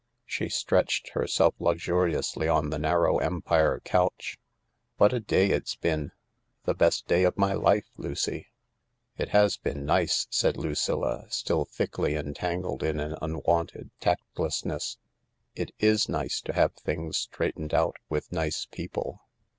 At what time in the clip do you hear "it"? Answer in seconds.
9.19-9.29, 15.53-15.69